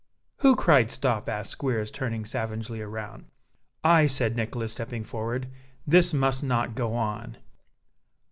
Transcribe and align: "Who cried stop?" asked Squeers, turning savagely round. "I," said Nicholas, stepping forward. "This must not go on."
"Who 0.37 0.55
cried 0.55 0.89
stop?" 0.89 1.29
asked 1.29 1.51
Squeers, 1.51 1.91
turning 1.91 2.25
savagely 2.25 2.81
round. 2.81 3.25
"I," 3.83 4.07
said 4.07 4.35
Nicholas, 4.35 4.71
stepping 4.71 5.03
forward. 5.03 5.45
"This 5.85 6.11
must 6.11 6.43
not 6.43 6.73
go 6.73 6.95
on." 6.95 7.37